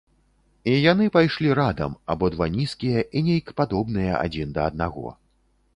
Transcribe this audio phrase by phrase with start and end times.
[0.71, 5.07] І яны пайшлі радам, абодва нізкія і нейк падобныя адзін да аднаго.